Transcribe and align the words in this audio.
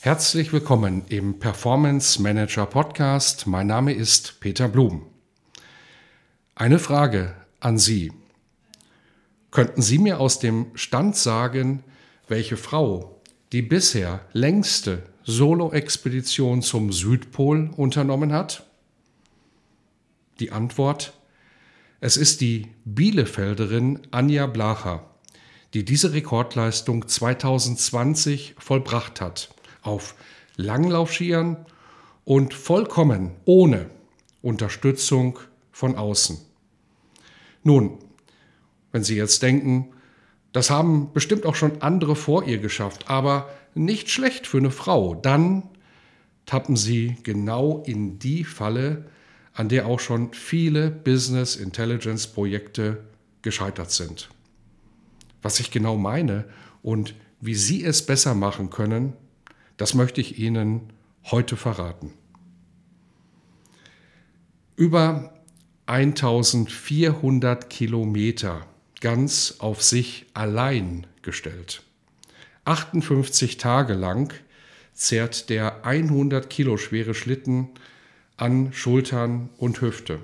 Herzlich 0.00 0.52
willkommen 0.52 1.02
im 1.08 1.40
Performance 1.40 2.22
Manager 2.22 2.66
Podcast. 2.66 3.48
Mein 3.48 3.66
Name 3.66 3.92
ist 3.92 4.38
Peter 4.38 4.68
Blum. 4.68 5.04
Eine 6.54 6.78
Frage 6.78 7.34
an 7.58 7.78
Sie. 7.78 8.12
Könnten 9.50 9.82
Sie 9.82 9.98
mir 9.98 10.20
aus 10.20 10.38
dem 10.38 10.66
Stand 10.76 11.16
sagen, 11.16 11.82
welche 12.28 12.56
Frau 12.56 13.20
die 13.50 13.60
bisher 13.60 14.20
längste 14.32 15.02
Solo-Expedition 15.24 16.62
zum 16.62 16.92
Südpol 16.92 17.68
unternommen 17.76 18.32
hat? 18.32 18.66
Die 20.38 20.52
Antwort 20.52 21.12
es 21.98 22.16
ist 22.16 22.40
die 22.40 22.68
Bielefelderin 22.84 24.06
Anja 24.12 24.46
Blacher, 24.46 25.10
die 25.74 25.84
diese 25.84 26.12
Rekordleistung 26.12 27.08
2020 27.08 28.54
vollbracht 28.58 29.20
hat 29.20 29.48
auf 29.82 30.14
Langlaufskiern 30.56 31.64
und 32.24 32.54
vollkommen 32.54 33.32
ohne 33.44 33.90
Unterstützung 34.42 35.38
von 35.72 35.96
außen. 35.96 36.38
Nun, 37.62 37.98
wenn 38.92 39.04
Sie 39.04 39.16
jetzt 39.16 39.42
denken, 39.42 39.92
das 40.52 40.70
haben 40.70 41.12
bestimmt 41.12 41.46
auch 41.46 41.54
schon 41.54 41.82
andere 41.82 42.16
vor 42.16 42.44
ihr 42.44 42.58
geschafft, 42.58 43.08
aber 43.08 43.50
nicht 43.74 44.10
schlecht 44.10 44.46
für 44.46 44.58
eine 44.58 44.70
Frau, 44.70 45.14
dann 45.14 45.62
tappen 46.46 46.76
Sie 46.76 47.16
genau 47.22 47.82
in 47.86 48.18
die 48.18 48.44
Falle, 48.44 49.04
an 49.52 49.68
der 49.68 49.86
auch 49.86 50.00
schon 50.00 50.32
viele 50.32 50.90
Business 50.90 51.56
Intelligence 51.56 52.26
Projekte 52.26 53.04
gescheitert 53.42 53.90
sind. 53.90 54.30
Was 55.42 55.60
ich 55.60 55.70
genau 55.70 55.96
meine 55.96 56.44
und 56.82 57.14
wie 57.40 57.54
Sie 57.54 57.84
es 57.84 58.04
besser 58.04 58.34
machen 58.34 58.70
können, 58.70 59.12
das 59.78 59.94
möchte 59.94 60.20
ich 60.20 60.38
Ihnen 60.38 60.92
heute 61.24 61.56
verraten. 61.56 62.12
Über 64.76 65.32
1400 65.86 67.70
Kilometer 67.70 68.66
ganz 69.00 69.56
auf 69.58 69.82
sich 69.82 70.26
allein 70.34 71.06
gestellt. 71.22 71.82
58 72.64 73.56
Tage 73.56 73.94
lang 73.94 74.34
zerrt 74.92 75.48
der 75.48 75.86
100 75.86 76.50
Kilo 76.50 76.76
schwere 76.76 77.14
Schlitten 77.14 77.70
an 78.36 78.72
Schultern 78.72 79.48
und 79.56 79.80
Hüfte. 79.80 80.20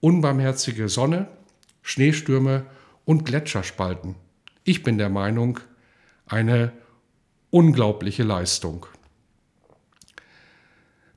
Unbarmherzige 0.00 0.88
Sonne, 0.88 1.28
Schneestürme 1.82 2.66
und 3.04 3.24
Gletscherspalten. 3.24 4.16
Ich 4.64 4.82
bin 4.82 4.98
der 4.98 5.08
Meinung, 5.10 5.60
eine 6.26 6.72
unglaubliche 7.50 8.22
Leistung. 8.22 8.86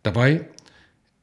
Dabei 0.03 0.47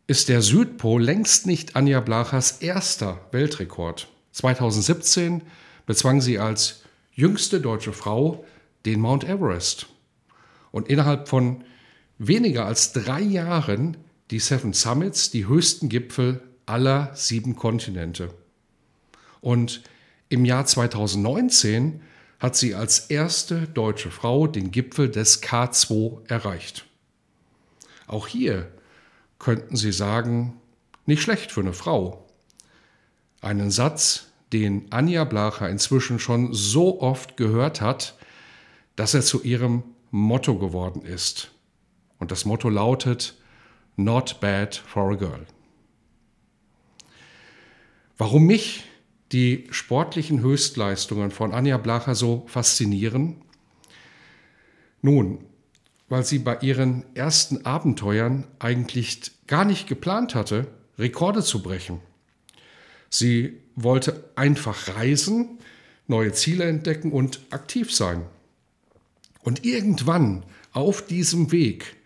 ist 0.07 0.29
der 0.29 0.43
Südpol 0.43 1.03
längst 1.03 1.47
nicht 1.47 1.75
Anja 1.75 2.01
Blachers 2.01 2.59
erster 2.61 3.21
Weltrekord. 3.33 4.09
2017 4.33 5.43
bezwang 5.87 6.21
sie 6.21 6.39
als 6.39 6.83
jüngste 7.13 7.61
deutsche 7.61 7.93
Frau 7.93 8.45
den 8.85 9.01
Mount 9.01 9.25
Everest 9.25 9.87
und 10.71 10.89
innerhalb 10.89 11.29
von 11.29 11.65
weniger 12.19 12.67
als 12.67 12.93
drei 12.93 13.21
Jahren 13.21 13.97
die 14.31 14.39
Seven 14.39 14.73
Summits, 14.73 15.31
die 15.31 15.47
höchsten 15.47 15.89
Gipfel 15.89 16.43
aller 16.67 17.11
sieben 17.15 17.57
Kontinente. 17.57 18.35
Und 19.41 19.83
im 20.29 20.45
Jahr 20.45 20.67
2019 20.67 22.01
hat 22.39 22.57
sie 22.57 22.75
als 22.75 23.11
erste 23.11 23.67
deutsche 23.69 24.11
Frau 24.11 24.47
den 24.47 24.71
Gipfel 24.71 25.11
des 25.11 25.43
K2 25.43 26.29
erreicht. 26.29 26.85
Auch 28.07 28.27
hier 28.27 28.71
könnten 29.39 29.77
Sie 29.77 29.93
sagen, 29.93 30.61
nicht 31.07 31.23
schlecht 31.23 31.53
für 31.53 31.61
eine 31.61 31.73
Frau. 31.73 32.27
Einen 33.41 33.71
Satz, 33.71 34.29
den 34.53 34.91
Anja 34.91 35.25
Blacher 35.25 35.69
inzwischen 35.69 36.19
schon 36.19 36.53
so 36.53 37.01
oft 37.01 37.37
gehört 37.37 37.81
hat, 37.81 38.17
dass 38.97 39.15
er 39.15 39.23
zu 39.23 39.43
ihrem 39.43 39.83
Motto 40.11 40.59
geworden 40.59 41.03
ist. 41.03 41.51
Und 42.19 42.31
das 42.31 42.45
Motto 42.45 42.69
lautet 42.69 43.35
Not 43.97 44.41
bad 44.41 44.77
for 44.77 45.13
a 45.13 45.15
girl. 45.15 45.47
Warum 48.19 48.47
mich 48.47 48.85
die 49.33 49.67
sportlichen 49.71 50.41
Höchstleistungen 50.41 51.31
von 51.31 51.53
Anja 51.53 51.79
Blacher 51.79 52.15
so 52.15 52.45
faszinieren? 52.47 53.37
Nun, 55.03 55.45
weil 56.09 56.25
sie 56.25 56.39
bei 56.39 56.59
ihren 56.61 57.05
ersten 57.15 57.67
Abenteuern 57.67 58.47
eigentlich 58.59 59.33
gar 59.47 59.65
nicht 59.65 59.89
geplant 59.89 60.35
hatte, 60.35 60.69
Rekorde 60.99 61.43
zu 61.43 61.63
brechen. 61.63 62.01
Sie 63.11 63.61
wollte 63.75 64.25
einfach 64.35 64.97
reisen, 64.97 65.59
neue 66.07 66.33
Ziele 66.33 66.65
entdecken 66.65 67.13
und 67.13 67.41
aktiv 67.51 67.93
sein. 67.93 68.25
Und 69.43 69.65
irgendwann 69.65 70.45
auf 70.73 71.07
diesem 71.07 71.53
Weg 71.53 71.97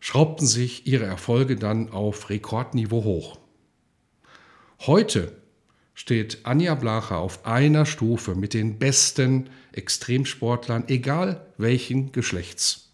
schraubten 0.00 0.46
sich 0.46 0.86
ihre 0.86 1.04
Erfolge 1.04 1.56
dann 1.56 1.90
auf 1.90 2.30
Rekordniveau 2.30 3.04
hoch. 3.04 3.38
Heute 4.80 5.32
steht 5.96 6.40
Anja 6.44 6.74
Blacher 6.74 7.16
auf 7.16 7.46
einer 7.46 7.86
Stufe 7.86 8.34
mit 8.34 8.52
den 8.52 8.78
besten 8.78 9.48
Extremsportlern, 9.72 10.84
egal 10.88 11.46
welchen 11.56 12.12
Geschlechts. 12.12 12.92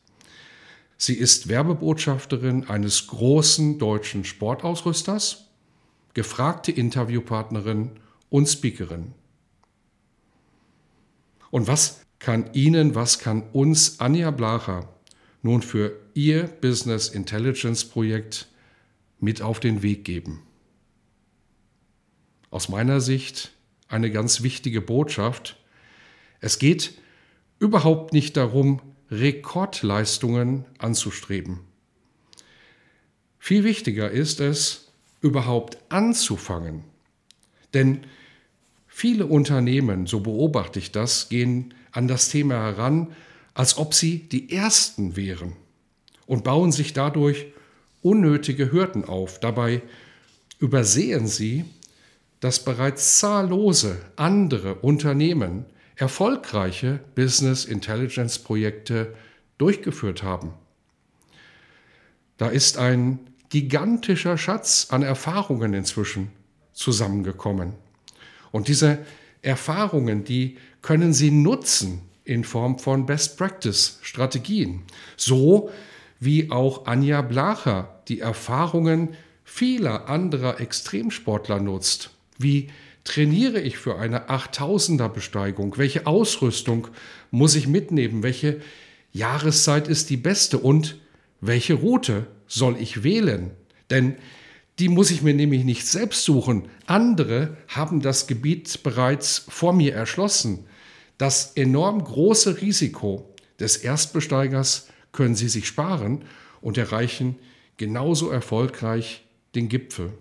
Sie 0.97 1.15
ist 1.15 1.49
Werbebotschafterin 1.49 2.69
eines 2.69 3.09
großen 3.09 3.81
deutschen 3.81 4.25
Sportausrüsters, 4.25 5.49
gefragte 6.15 6.71
Interviewpartnerin 6.71 7.91
und 8.31 8.47
Speakerin. 8.47 9.13
Und 11.51 11.67
was 11.67 12.03
kann 12.21 12.51
Ihnen, 12.53 12.95
was 12.95 13.19
kann 13.19 13.43
uns 13.53 13.99
Anja 13.99 14.31
Blacher 14.31 14.89
nun 15.43 15.61
für 15.61 15.99
Ihr 16.15 16.45
Business 16.45 17.09
Intelligence 17.09 17.85
Projekt 17.85 18.47
mit 19.19 19.43
auf 19.43 19.59
den 19.59 19.83
Weg 19.83 20.05
geben? 20.05 20.43
Aus 22.53 22.69
meiner 22.69 23.01
Sicht 23.01 23.51
eine 23.89 24.13
ganz 24.13 24.43
wichtige 24.43 24.81
Botschaft. 24.81 25.57
Es 26.41 26.61
geht 26.61 26.99
überhaupt 27.59 28.13
nicht 28.13 28.37
darum, 28.37 28.81
Rekordleistungen 29.11 30.65
anzustreben. 30.79 31.61
Viel 33.39 33.65
wichtiger 33.65 34.11
ist 34.11 34.39
es, 34.41 34.93
überhaupt 35.21 35.79
anzufangen. 35.89 36.85
Denn 37.75 38.01
viele 38.87 39.27
Unternehmen, 39.27 40.07
so 40.07 40.21
beobachte 40.21 40.79
ich 40.79 40.93
das, 40.93 41.29
gehen 41.29 41.75
an 41.91 42.07
das 42.07 42.29
Thema 42.29 42.55
heran, 42.57 43.17
als 43.55 43.79
ob 43.79 43.95
sie 43.95 44.29
die 44.29 44.53
Ersten 44.53 45.17
wären 45.17 45.57
und 46.27 46.45
bauen 46.45 46.71
sich 46.71 46.93
dadurch 46.93 47.47
unnötige 48.03 48.73
Hürden 48.73 49.05
auf. 49.05 49.41
Dabei 49.41 49.83
übersehen 50.59 51.27
sie, 51.27 51.65
dass 52.43 52.65
bereits 52.65 53.21
zahllose 53.21 54.01
andere 54.17 54.75
Unternehmen 54.75 55.65
erfolgreiche 55.95 56.99
Business 57.15 57.65
Intelligence 57.65 58.41
Projekte 58.41 59.15
durchgeführt 59.59 60.25
haben. 60.25 60.53
Da 62.39 62.49
ist 62.49 62.79
ein 62.79 63.21
gigantischer 63.49 64.37
Schatz 64.37 64.89
an 64.91 65.05
Erfahrungen 65.05 65.73
inzwischen 65.73 66.33
zusammengekommen. 66.73 67.75
Und 68.51 68.67
diese 68.67 68.99
Erfahrungen, 69.43 70.25
die 70.25 70.59
können 70.81 71.13
Sie 71.13 71.31
nutzen 71.31 72.01
in 72.25 72.43
Form 72.43 72.81
von 72.81 73.07
Best 73.07 73.39
Practice 73.39 74.01
Strategien. 74.03 74.83
So 75.17 75.71
wie 76.19 76.51
auch 76.51 76.87
Anja 76.87 77.23
Blacher 77.23 78.03
die 78.09 78.19
Erfahrungen 78.19 79.11
vieler 79.45 80.09
anderer 80.09 80.61
Extremsportler 80.61 81.61
nutzt 81.61 82.11
wie 82.43 82.69
trainiere 83.05 83.61
ich 83.61 83.79
für 83.79 83.99
eine 83.99 84.29
8000er 84.29 85.09
Besteigung? 85.09 85.77
Welche 85.77 86.07
Ausrüstung 86.07 86.89
muss 87.31 87.55
ich 87.55 87.67
mitnehmen? 87.67 88.23
Welche 88.23 88.61
Jahreszeit 89.13 89.89
ist 89.89 90.11
die 90.11 90.17
beste? 90.17 90.59
Und 90.59 90.99
welche 91.41 91.75
Route 91.75 92.27
soll 92.47 92.77
ich 92.81 93.03
wählen? 93.03 93.51
Denn 93.91 94.17
die 94.79 94.89
muss 94.89 95.11
ich 95.11 95.23
mir 95.23 95.35
nämlich 95.35 95.65
nicht 95.65 95.87
selbst 95.87 96.25
suchen. 96.25 96.69
Andere 96.87 97.57
haben 97.69 98.01
das 98.01 98.27
Gebiet 98.27 98.83
bereits 98.83 99.45
vor 99.49 99.73
mir 99.73 99.95
erschlossen. 99.95 100.67
Das 101.19 101.53
enorm 101.57 102.03
große 102.03 102.63
Risiko 102.63 103.35
des 103.61 103.77
Erstbesteigers 103.77 104.89
können 105.13 105.35
Sie 105.35 105.49
sich 105.49 105.67
sparen 105.67 106.25
und 106.61 106.79
erreichen 106.79 107.37
genauso 107.77 108.31
erfolgreich 108.31 109.25
den 109.55 109.69
Gipfel. 109.69 110.13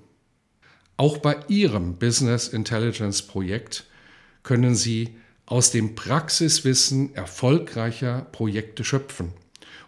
Auch 1.01 1.17
bei 1.17 1.35
Ihrem 1.47 1.95
Business 1.95 2.47
Intelligence 2.47 3.23
Projekt 3.23 3.85
können 4.43 4.75
Sie 4.75 5.15
aus 5.47 5.71
dem 5.71 5.95
Praxiswissen 5.95 7.15
erfolgreicher 7.15 8.27
Projekte 8.31 8.83
schöpfen. 8.83 9.33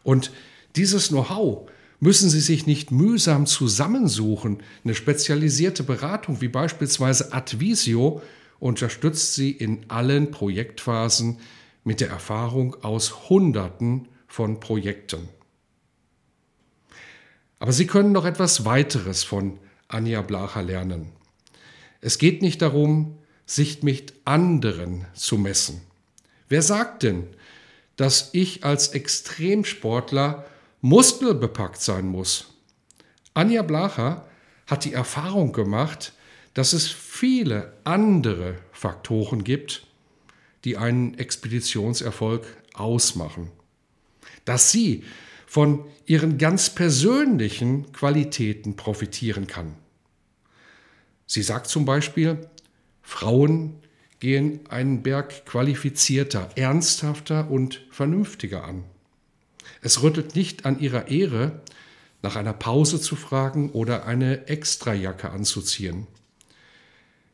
Und 0.02 0.32
dieses 0.76 1.10
Know-how 1.10 1.70
müssen 2.00 2.32
Sie 2.32 2.40
sich 2.40 2.66
nicht 2.66 2.90
mühsam 2.90 3.46
zusammensuchen. 3.46 4.64
Eine 4.84 4.96
spezialisierte 4.96 5.84
Beratung 5.84 6.42
wie 6.42 6.48
beispielsweise 6.48 7.32
Advisio 7.32 8.24
unterstützt 8.58 9.36
Sie 9.36 9.52
in 9.52 9.88
allen 9.90 10.32
Projektphasen 10.32 11.38
mit 11.84 12.02
der 12.02 12.10
Erfahrung 12.10 12.84
aus 12.84 13.30
Hunderten 13.30 14.08
von 14.26 14.60
Projekten. 14.60 15.30
Aber 17.60 17.72
Sie 17.72 17.86
können 17.86 18.14
noch 18.14 18.26
etwas 18.26 18.66
weiteres 18.66 19.24
von 19.24 19.60
Anja 19.94 20.22
Blacher 20.22 20.64
lernen. 20.64 21.12
Es 22.02 22.18
geht 22.18 22.42
nicht 22.42 22.62
darum, 22.62 23.18
sich 23.46 23.84
mit 23.84 24.14
anderen 24.26 25.06
zu 25.14 25.38
messen. 25.38 25.82
Wer 26.50 26.62
sagt 26.62 27.04
denn, 27.04 27.28
dass 27.96 28.30
ich 28.34 28.64
als 28.64 28.90
Extremsportler 28.90 30.46
muskelbepackt 30.82 31.82
sein 31.82 32.08
muss. 32.08 32.54
Anja 33.34 33.62
Blacher 33.62 34.28
hat 34.68 34.86
die 34.86 34.94
Erfahrung 34.94 35.54
gemacht, 35.54 36.14
dass 36.54 36.74
es 36.74 36.88
viele 36.88 37.74
andere 37.84 38.56
Faktoren 38.72 39.44
gibt, 39.44 39.88
die 40.66 40.78
einen 40.78 41.18
Expeditionserfolg 41.18 42.46
ausmachen. 42.74 43.52
Dass 44.46 44.72
sie 44.72 45.04
von 45.46 45.86
ihren 46.06 46.38
ganz 46.38 46.70
persönlichen 46.70 47.92
Qualitäten 47.92 48.76
profitieren 48.76 49.48
kann. 49.48 49.76
Sie 51.26 51.42
sagt 51.42 51.68
zum 51.68 51.86
Beispiel, 51.86 52.48
Frauen 53.02 53.80
gehen 54.20 54.62
einen 54.70 55.04
Berg 55.04 55.46
qualifizierter, 55.46 56.50
ernsthafter 56.56 57.52
und 57.52 57.86
vernünftiger 57.90 58.64
an. 58.64 58.84
Es 59.82 60.02
rüttelt 60.02 60.36
nicht 60.36 60.66
an 60.66 60.80
ihrer 60.80 61.10
Ehre, 61.10 61.62
nach 62.22 62.38
einer 62.38 62.54
Pause 62.54 63.02
zu 63.02 63.18
fragen 63.18 63.72
oder 63.72 64.06
eine 64.06 64.48
Extrajacke 64.48 65.30
anzuziehen. 65.30 66.08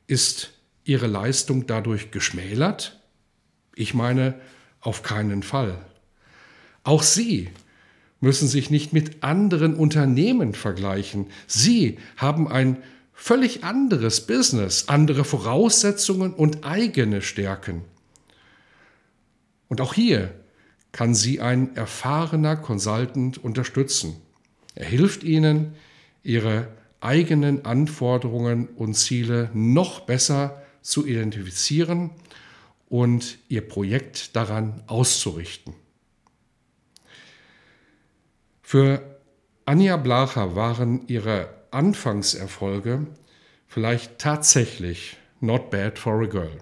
Ist 0.07 0.53
ihre 0.83 1.05
Leistung 1.05 1.67
dadurch 1.67 2.09
geschmälert? 2.09 2.99
Ich 3.75 3.93
meine, 3.93 4.33
auf 4.81 5.03
keinen 5.03 5.43
Fall. 5.43 5.77
Auch 6.83 7.03
Sie 7.03 7.49
müssen 8.19 8.47
sich 8.47 8.71
nicht 8.71 8.91
mit 8.91 9.23
anderen 9.23 9.75
Unternehmen 9.75 10.55
vergleichen. 10.55 11.27
Sie 11.45 11.99
haben 12.17 12.47
ein 12.47 12.77
völlig 13.21 13.65
anderes 13.65 14.25
Business, 14.25 14.85
andere 14.87 15.25
Voraussetzungen 15.25 16.33
und 16.33 16.63
eigene 16.63 17.21
Stärken. 17.21 17.83
Und 19.67 19.81
auch 19.81 19.93
hier 19.93 20.33
kann 20.93 21.13
Sie 21.13 21.41
ein 21.41 21.75
erfahrener 21.75 22.55
Consultant 22.55 23.37
unterstützen. 23.37 24.15
Er 24.73 24.85
hilft 24.85 25.23
Ihnen, 25.23 25.75
Ihre 26.23 26.69
eigenen 27.01 27.65
Anforderungen 27.65 28.67
und 28.69 28.93
Ziele 28.93 29.49
noch 29.53 29.99
besser 29.99 30.63
zu 30.81 31.05
identifizieren 31.05 32.11
und 32.87 33.37
Ihr 33.49 33.67
Projekt 33.67 34.35
daran 34.37 34.81
auszurichten. 34.87 35.73
Für 38.61 39.19
Anja 39.65 39.97
Blacher 39.97 40.55
waren 40.55 41.07
ihre 41.07 41.58
Anfangserfolge 41.71 43.07
vielleicht 43.67 44.19
tatsächlich 44.19 45.17
not 45.39 45.69
bad 45.69 45.97
for 45.97 46.23
a 46.23 46.25
girl. 46.25 46.57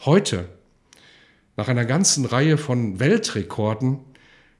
Heute 0.00 0.48
nach 1.56 1.68
einer 1.68 1.84
ganzen 1.84 2.24
Reihe 2.24 2.58
von 2.58 2.98
Weltrekorden 2.98 4.00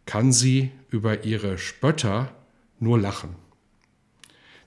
kann 0.05 0.33
sie 0.33 0.71
über 0.91 1.25
ihre 1.25 1.59
Spötter 1.59 2.33
nur 2.79 2.99
lachen. 2.99 3.37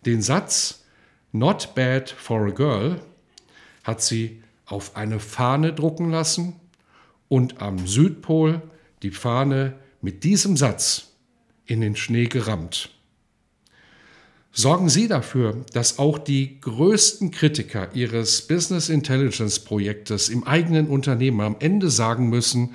Den 0.06 0.22
Satz 0.22 0.86
Not 1.31 1.75
bad 1.75 2.10
for 2.10 2.48
a 2.48 2.51
girl 2.51 3.01
hat 3.84 4.01
sie 4.01 4.42
auf 4.66 4.96
eine 4.96 5.19
Fahne 5.19 5.74
drucken 5.74 6.10
lassen 6.10 6.56
und 7.28 7.62
am 7.62 7.86
Südpol 7.86 8.62
die 9.04 9.12
Fahne 9.12 9.78
mit 10.01 10.24
diesem 10.24 10.56
Satz 10.56 11.12
in 11.66 11.81
den 11.81 11.96
Schnee 11.96 12.28
gerammt. 12.28 12.94
Sorgen 14.57 14.88
Sie 14.88 15.10
dafür, 15.10 15.66
dass 15.74 16.00
auch 16.00 16.18
die 16.18 16.62
größten 16.62 17.31
Kritiker 17.31 17.94
Ihres 17.94 18.48
Business 18.48 18.88
Intelligence 18.88 19.60
Projektes 19.60 20.30
im 20.30 20.46
eigenen 20.46 20.88
Unternehmen 20.88 21.42
am 21.42 21.57
Ende 21.60 21.90
sagen 21.90 22.30
müssen, 22.30 22.74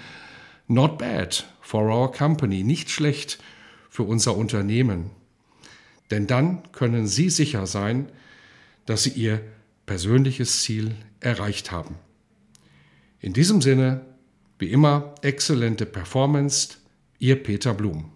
not 0.68 0.98
bad 0.98 1.48
for 1.62 1.84
our 1.84 2.12
company, 2.12 2.64
nicht 2.64 2.90
schlecht 2.90 3.38
für 3.88 4.02
unser 4.02 4.36
Unternehmen. 4.36 5.08
Denn 6.10 6.26
dann 6.26 6.70
können 6.72 7.06
Sie 7.06 7.30
sicher 7.30 7.66
sein, 7.66 8.12
dass 8.84 9.04
Sie 9.04 9.12
Ihr 9.12 9.40
persönliches 9.86 10.60
Ziel 10.60 10.94
erreicht 11.20 11.70
haben. 11.70 11.94
In 13.20 13.32
diesem 13.32 13.62
Sinne, 13.62 14.02
wie 14.58 14.68
immer, 14.68 15.14
exzellente 15.22 15.86
Performance, 15.86 16.76
Ihr 17.18 17.42
Peter 17.42 17.72
Blum. 17.72 18.12